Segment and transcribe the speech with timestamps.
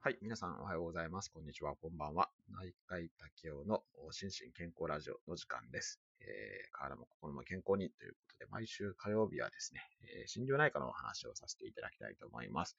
[0.00, 0.18] はい。
[0.22, 1.28] 皆さんおはようございます。
[1.28, 1.74] こんにちは。
[1.74, 2.30] こんばんは。
[2.54, 5.98] 内海竹雄の心身健康ラジオの時間です。
[6.20, 9.82] えー、体も心も健康にということで、毎週火曜日はですね、
[10.22, 12.76] えー、心療内科のお話をさせていただきたいと思います。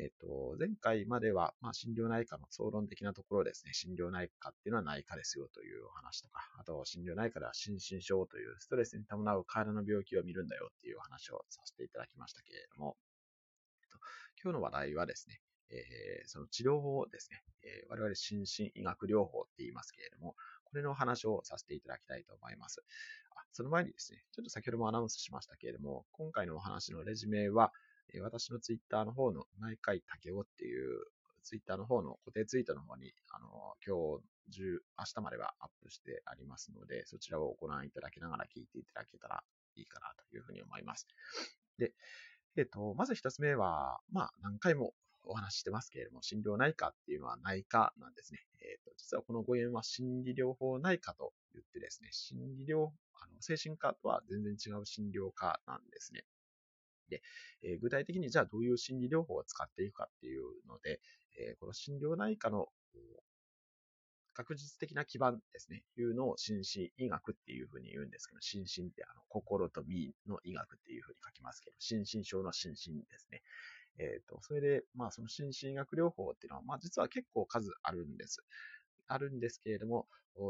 [0.00, 12.96] えっ、ー、と、前回までは、まあ、心療内科の総論的なところですね、心療内科っていうのは内科ですよというお話とか、あと、心療内科では心身症というストレスに伴う体の病気を見るんだよっていうお話をさせていただきましたけれども、
[14.42, 20.34] 今日の話題はですね、えー、その治療法をですね、えー、我々心身医学療法って言いますけれども、
[20.64, 22.82] これの話をさせていただきたいと思います。
[23.30, 27.72] あその前にですね、ちょっと先ほどもアナウンスしましたけれども、今回のお話のレジュメは、
[28.14, 31.04] えー、私のツイッターの方の内海竹雄っていう
[31.42, 33.48] ツイッターの方の固定ツイートの方に、あの、
[33.86, 39.42] 今日中、明日まではアップしてありますので、そちらをご覧いただきながら聞いていただけたら
[39.76, 41.06] いいかなというふうに思います。
[41.78, 41.92] で、
[42.56, 44.92] えっ、ー、と、まず一つ目は、まあ、何回も
[45.28, 48.40] お話ししてますけれども、心療内科っていうのは内科なんですね。
[48.60, 56.24] えっ、ー、と、実はこの語源は心理療法内科と言ってですね、心理療、あの、精神科とは全然違う診療科なんですね。
[57.10, 57.22] で、
[57.62, 61.00] えー、具体的にじゃあどういう心理療法を使っていくかっていうので、
[61.38, 62.68] えー、この心療内科の
[64.38, 73.42] 学術的な基盤ですね、いうのを心身医学っていうふうに言うんですけど、心身ってあの心と身の医学っていうふうに書きますけど、心身症の心身ですね。
[73.98, 78.44] え、ー、と、それで、まあ、その心身医学療法っていうのは、まあ、実は結構数あるんです。
[79.08, 80.06] あるんですけれども、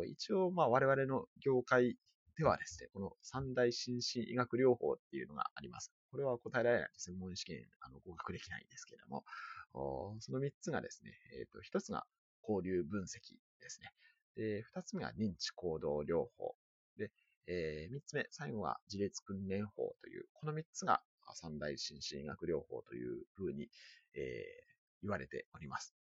[0.07, 1.97] 一応、まあ、我々の業界
[2.37, 5.93] ではですね、この三大心身医学療法っていうのがあります。
[6.11, 9.25] これは答えられない専門試験、あの、合格できないんですけれども、
[10.21, 12.05] その三つがですね、え、ー、と、一つが
[12.47, 13.93] 交流分析ですね。
[14.37, 16.55] で、二つ目は認知行動療法。
[16.97, 17.11] で、
[17.47, 21.03] えー、三つ目、最後は自立訓練法という、この三つが
[21.35, 23.69] 三大心身医学療法というふうに、
[24.15, 25.95] えー、言われております。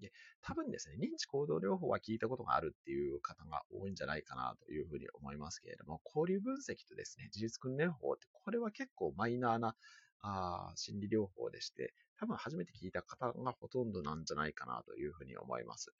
[0.00, 9.74] で、多分ですね、認知行動療法は聞いたことがあるっていう方が多いんじゃないかなというふうに思いますけれども、交流分析とですね、自律訓練法って、これは結構マイナーな
[10.20, 15.92] あ心理療法でして、多分初めて聞いた方がほとんどなんじゃないかなというふうに思います。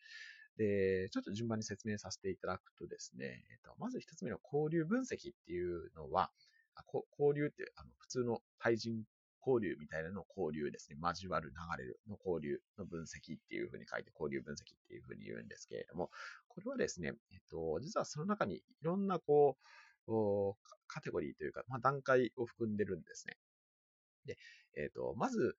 [0.56, 6.30] で、ちょっと順番に説明させていただくとですね、えっと、まず一つ目の交流分析っていうのは、
[6.84, 9.04] 交流ってあの普通の対人
[9.46, 10.98] 交流みたいなの交流ですね。
[11.00, 16.10] 交わる、流れるの交流の分析っていうふうに書いて交流分析っていうふうに言うんですけれども、
[16.48, 19.56] これはですね、えっと、実はその中にいろんなこ
[20.06, 20.12] う、
[20.86, 23.36] カテゴリーというか、まあ、段階を含んでるんですね。
[24.26, 24.38] で、
[24.76, 25.56] えっと、まず、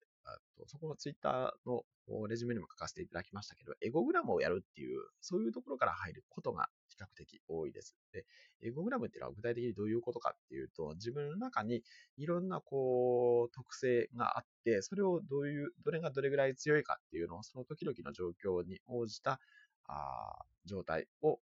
[0.58, 1.84] とそこのツイッターの
[2.28, 7.96] レジュメにも書かせていただきましたけど、エゴグラムをやるっていう、そういうところから入ることが比較的多いです。
[8.12, 8.26] で、
[8.62, 11.84] エゴグラムっていうのは具体的にどういうことかっていうと、自分の中に
[12.18, 19.40] いろんなこう、特性があって、それをどういう、どれがどれぐらい強いかっていうのを、その時々の状況に応じた、
[19.88, 20.34] あ
[20.66, 21.40] 状態を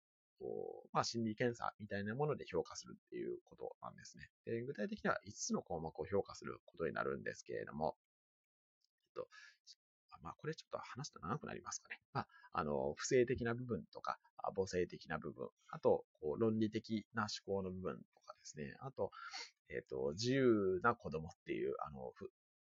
[0.92, 4.30] まあ、心理検査みたいなもので評価するっていうことなんですね。
[4.46, 7.96] で具体的には5つの項目を評価することになるんですけれども、
[9.13, 9.27] と、
[10.23, 11.99] まあ、これちょっと話すと長くなりますかね。
[12.13, 14.19] まあ、あの、不正的な部分とか、
[14.55, 19.11] 母性的な部分、あと、こう論理的な思考の部分とかですね、あと、
[19.69, 22.13] えっ、と、自由な子供っていう、あの、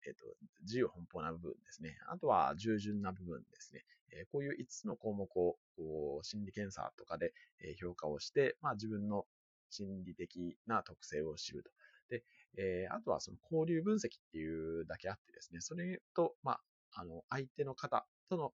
[0.06, 0.24] えっ、と、
[0.62, 1.98] 自由奔放な部分ですね。
[2.08, 3.84] あとは、従順な部分ですね。
[4.12, 7.32] えこういう5つの項目を、こう、心理検査とかで、
[7.78, 9.26] 評価をして、まあ、自分の
[9.70, 11.70] 心理的な特性を知ると。
[12.08, 12.24] で、
[12.56, 14.00] えー、あとはその交流分析っ
[14.32, 16.60] ていうだけあってですね、それと、まあ、
[16.92, 18.52] あの、相手の方との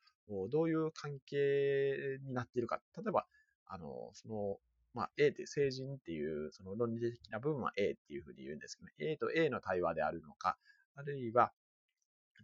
[0.50, 2.82] どういう関係になっているか。
[2.98, 3.26] 例えば、
[3.68, 4.58] あの、その、
[4.94, 10.58] まあ、A って成人っていう、その論理的な部分は A っていうふうに言うんですけど、A と A の対話であるのか、
[10.96, 11.52] あるいは、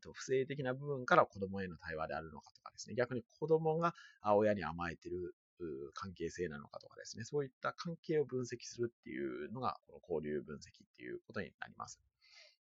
[0.02, 5.36] と不正的な部分から子供への対話であるのかとかですね、逆に子供が親に甘えてる
[5.94, 10.62] 関係性なのかとかですね、そういった関係を分析するっていうのが、この交流分析っ
[10.96, 12.00] ていうことになります。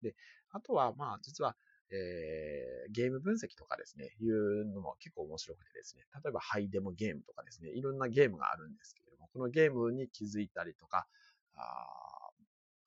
[0.01, 0.15] で、
[0.51, 1.55] あとは、まあ、実は、
[1.89, 11.07] えー、ゲーム分析とかですね、いうのも結構面白くてですね、例えばハイデモゲームとかですね、いろんなゲームがあるんですけれども、このゲームに気づいたりとか、
[11.55, 12.29] あ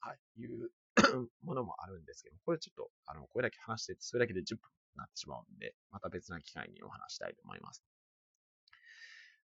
[0.00, 0.70] はい、いう
[1.42, 7.84] ものもあるんですけども、これちょっと、あの、これだけ話して、それだけで10分になってしまうんで、また別な機会にお話したいと思います。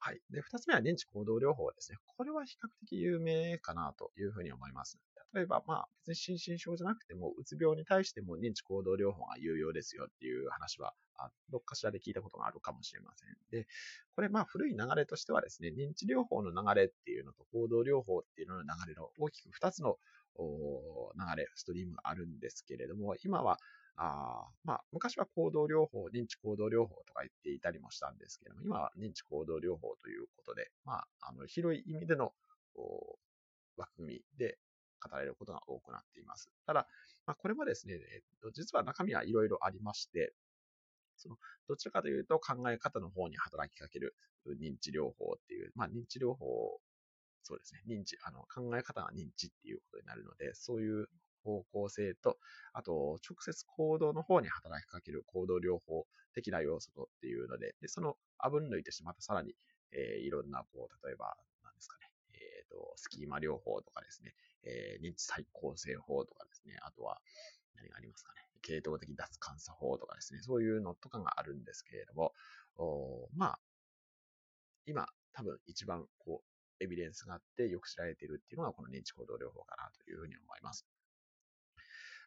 [0.06, 0.20] はい。
[0.30, 1.98] で、二つ目は認知行動療法ですね。
[2.18, 5.00] これは比較的有名かなというふうに思います。
[5.34, 10.94] 例えば、まあ、別に心身症じゃなくても、うつ病に対しても認知行動療法が有用ですよっていう話は、
[11.50, 13.30] どっかしらで聞いたことがあるかもしれません。
[13.50, 13.66] で、
[14.14, 19.96] これ、まあ、古い流れとしてはですね、認知療法の流れっていうのと行動療法っていうのの流れの大きく二つの
[20.39, 23.59] 流れ、ストリームがあるんですけれども、今は、
[23.95, 32.33] あまあ、昔は行動療法、認知行動療法とか言っていたりもしたんですけれども、今は認知行動療法ということで、まあ、あの広い意味での
[33.77, 34.57] 枠組みで
[35.00, 36.50] 語られることが多くなっています。
[36.65, 36.88] ただ、
[37.25, 40.33] まあ、これもですね、えっと、実は中身はいろいろありまして、
[41.18, 41.38] その、
[41.68, 44.15] どちらかというと考え方の方に働きかける
[44.47, 46.80] 認知療法っていう、まあ、認知療法、
[47.44, 51.07] そうですね、認知、あの、考え方が認知っていうことになるので、そういう
[51.44, 52.38] 方向性と、
[52.72, 58.16] あと、直接行動の方に働きかける行動療法的な要素とっていうので、でその
[58.50, 59.54] 分類としてしまったさらに、
[59.92, 67.19] えー、いろんな、こう、例えば、何ですかね、えっ、ー、と、スキーマ療法とかですね、えー、認知再構成法とかですね、あとは、
[67.75, 72.34] 何がありますかね、系統的脱監査法とかですね、そういうのとかがあるんですけれども、
[72.78, 73.60] おまあ、
[74.86, 76.53] 今、多分一番こう、
[76.83, 80.85] エビデンスがあってよく知られているっていうのがこの認知行動療法かなというふうに思います。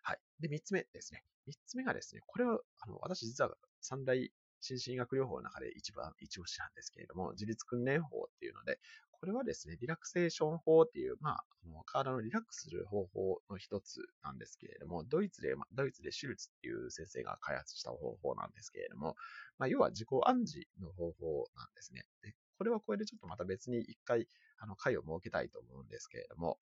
[0.02, 0.18] はい。
[0.40, 1.22] で、三つ目ですね。
[1.46, 3.50] 三つ目がですね、これは、あの、私実は
[3.80, 4.30] 三大
[4.60, 8.78] 心身医学療法の中で一番一押しなんですけれども、自律訓練法っていうので、
[9.10, 19.16] これはですね、リラクセーション法っていう、まあ、あの体のリラックスする方法の一つなんですけれども、ドイツで、ドイツでシュルツっていう先生が開発した方法なんですけれども、
[19.58, 22.04] まあ、要は自己暗示の方法なんですね。
[22.22, 26.58] でこれはこれでちょっとまた別に一回、あの、回を設けたいと思うんですけれども、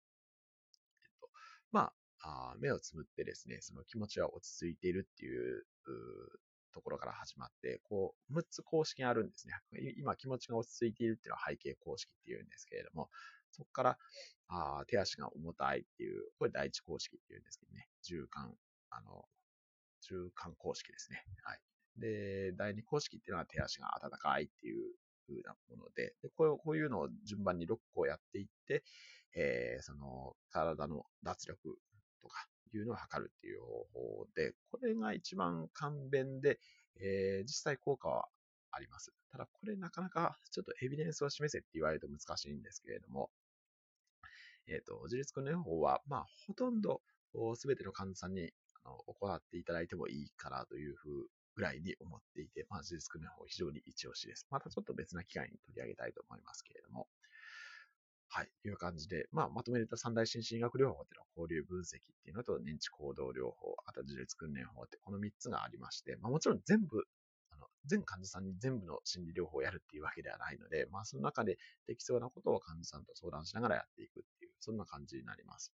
[1.04, 1.30] えっと、
[1.72, 1.92] ま
[2.24, 5.64] あ、あ目をつむってですね、その気持ちは落ち着いているっていう
[6.74, 9.54] ところから始まって、こう、6つ公式があるんですね。
[9.98, 13.10] 今気持ちが落ち着いているっていうのは背景公式っていうんですけれども、
[13.52, 13.98] そこから、
[14.48, 18.56] あ手足が重たいっていう、これ第一公式っていうんですけどね、中間、
[18.90, 19.26] あの、
[20.02, 21.24] 中間公式ですね。
[21.44, 21.60] はい。
[21.98, 24.96] で、第二公式っていうのは手足が温かいっていう
[25.32, 28.84] 風なもので、でこうこういうのを順番に6個やっていって、
[29.36, 31.78] えー、その体の脱力
[32.22, 36.60] とかいうのを測るっていう方法で、これが一番簡便で、
[37.00, 38.26] えー、実際効果は
[38.72, 39.14] あります。
[39.32, 43.30] ただこれなかなかちょっとエビデンスを示せって言われると難しいんですけれども、
[44.68, 47.02] えっ、ー、と、自律訓練法は、まあ、ほとんど
[47.56, 48.52] すべての患者さんに
[48.84, 54.48] 行っていただいてもいいかなというふうぐらいに思っていて、まあ、自律訓練法非常に一押しです。
[54.50, 57.08] またちょっと別な機会に取り上げたいと思いますけれども、
[58.34, 67.04] はい、という感じで、まあ、まとめると三大心身医学療法っていうのは交流分析っていうのと認知行動療法、あと自律訓練法ってこの3つがありまして、まあ、もちろん全部、
[67.52, 71.58] あの全患者さんに全部の心理療法をやるっていうわけではないので、まあ、その中で
[71.88, 75.74] できそうなことを患者さんと相談しながらやっていくっていう、そんな感じになります。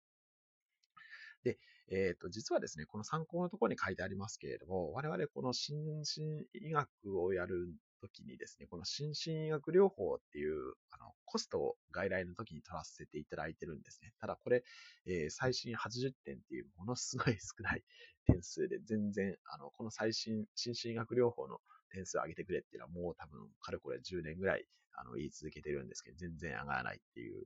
[1.44, 1.58] で、
[1.90, 6.88] えっ、ー、と、実はですね、この参考のところに書いてありますけれども、我々この心身医学
[7.22, 14.12] をやる時にですね、この心身医学療法っていう、あの、コストを外来の時に取らせていただいてるんですね。
[14.20, 14.64] ただこれ、
[15.06, 17.82] えー、最新80点っていうものすごい少ない
[18.26, 21.58] 点数で全然、あの、この最新心身医学療法の
[21.92, 24.64] 点数を上げてくれっていうのはもう多分、かれこれ10年ぐらい、
[24.96, 27.44] あの、言い続けてるんですけど、全然上がらないっていう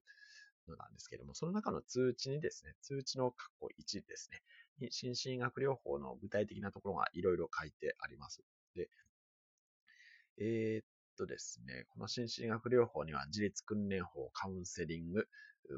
[0.69, 4.43] のなんですけども、その中の通知にですね、通知の括弧1ですね、
[4.81, 8.43] に心身医学療法の具体的なところがいろいろ書いてあります。
[8.75, 8.89] で、
[10.39, 10.87] えー、っ
[11.17, 15.27] とですね、この心身学療法には自律訓練法、カウンセリング、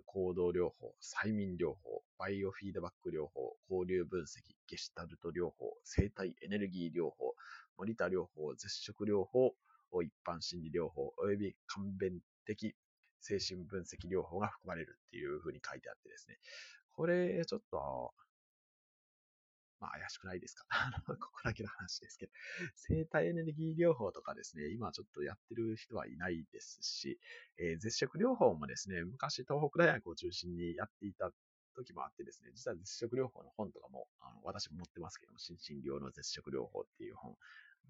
[0.06, 7.34] 行動療法、催眠療法、バイオフィードバック療法、交流分析、ゲシュタルト療法、生体エネルギー療法、
[7.76, 9.54] モニタ療法、絶食療法、
[10.02, 12.76] 一般心理療法、および簡便的
[13.21, 16.39] 精神分析療法が含まれるっていうふうに書いてあってですね。
[16.93, 18.12] これ、ちょっと、
[19.81, 20.67] まあ怪しくないですか？
[21.07, 22.33] ここだけの話ですけど、
[22.75, 27.19] 生体エネルギー療法とかですね、今ちょっとやってる人はいないですし、
[27.57, 31.33] えー、絶食療法もですね、昔東北大学を中心にやっていた
[31.75, 37.37] 時もあってですね、実は絶食療法の本とかも、あの私も持ってますけども、心身療の絶食療法っていう本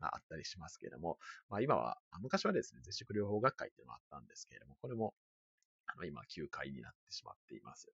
[0.00, 5.14] があったりしますけれども、まあ今は、昔はですね、絶食療法学会っていうのがあったんですけれども、これも、
[5.86, 7.92] あの今休会になってしまっています。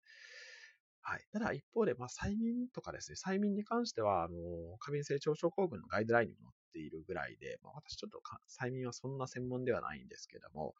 [1.08, 1.24] はい。
[1.32, 8.20] ただ一方で、まあ、催眠とかですね、催眠に関しては、あの、過敏性腸症候群のガイドラインにも載っているぐらいで、まあ、私ちょっと
[8.50, 10.74] 催眠はそんな専門ではないんですけども、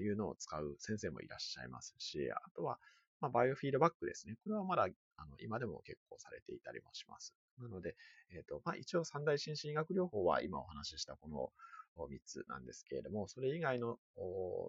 [0.00, 2.80] いうのを使う先生もいらっしゃいますし、あとは、
[3.20, 4.34] まあ、バイオフィードバックですね。
[4.42, 7.32] これはまだ、あの、今でも結構されていたりもします。
[7.58, 7.96] なので、
[8.30, 11.50] えっ、と、まあ、一応三大心身医学療法は今お話ししたこの
[11.96, 13.98] 3つなんですけれども、それ以外の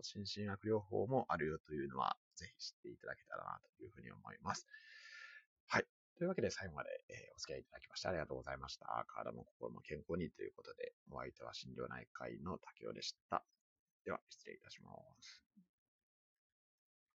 [0.03, 4.67] 心身医学療法もあるよというのは、ぜひ知っていただけたらなというふうに思います。
[5.67, 5.85] はい。
[6.17, 9.05] というわけで最後まで、えお付き合いいただきましてありがとうございました。
[9.09, 13.43] 体も心も健康にということで、お相手は心療内科医の竹雄でした。
[14.05, 15.44] では、失礼いたします。